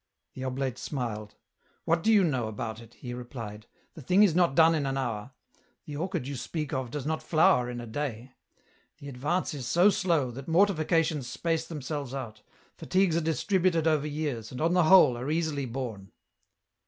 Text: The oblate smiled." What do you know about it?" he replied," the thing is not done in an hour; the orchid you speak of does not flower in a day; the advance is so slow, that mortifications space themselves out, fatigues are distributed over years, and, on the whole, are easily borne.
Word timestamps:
The 0.33 0.43
oblate 0.43 0.79
smiled." 0.79 1.35
What 1.85 2.01
do 2.01 2.11
you 2.11 2.23
know 2.23 2.47
about 2.47 2.79
it?" 2.81 2.93
he 3.05 3.13
replied," 3.13 3.67
the 3.93 4.01
thing 4.01 4.23
is 4.23 4.33
not 4.33 4.55
done 4.55 4.73
in 4.73 4.87
an 4.87 4.97
hour; 4.97 5.33
the 5.85 5.95
orchid 5.95 6.27
you 6.27 6.35
speak 6.35 6.73
of 6.73 6.89
does 6.89 7.05
not 7.05 7.21
flower 7.21 7.69
in 7.69 7.79
a 7.79 7.85
day; 7.85 8.33
the 8.97 9.07
advance 9.09 9.53
is 9.53 9.67
so 9.67 9.91
slow, 9.91 10.31
that 10.31 10.47
mortifications 10.47 11.27
space 11.27 11.67
themselves 11.67 12.15
out, 12.15 12.41
fatigues 12.73 13.15
are 13.15 13.21
distributed 13.21 13.85
over 13.85 14.07
years, 14.07 14.51
and, 14.51 14.59
on 14.59 14.73
the 14.73 14.85
whole, 14.85 15.15
are 15.19 15.29
easily 15.29 15.67
borne. 15.67 16.11